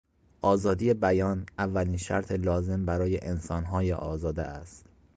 [0.41, 4.85] آزادی بیان اولین شرط لازم برای انسانهای آزاده است.